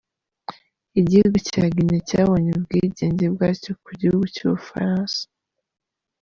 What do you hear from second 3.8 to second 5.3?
ku gihugu cy’u Bufaransa.